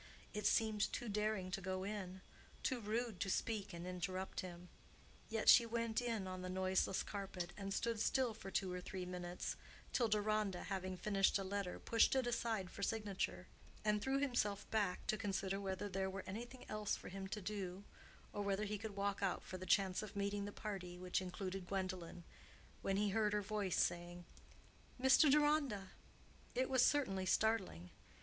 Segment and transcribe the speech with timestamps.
[0.33, 4.69] It seemed too daring to go in—too rude to speak and interrupt him;
[5.29, 9.05] yet she went in on the noiseless carpet, and stood still for two or three
[9.05, 9.55] minutes,
[9.93, 13.45] till Deronda, having finished a letter, pushed it aside for signature,
[13.85, 17.83] and threw himself back to consider whether there were anything else for him to do,
[18.33, 21.67] or whether he could walk out for the chance of meeting the party which included
[21.67, 22.23] Gwendolen,
[22.81, 24.25] when he heard her voice saying,
[24.99, 25.29] "Mr.
[25.29, 25.91] Deronda."
[26.55, 27.91] It was certainly startling.